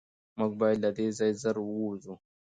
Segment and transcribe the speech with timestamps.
[0.37, 2.13] موږ باید له دې ځایه زر ووځو.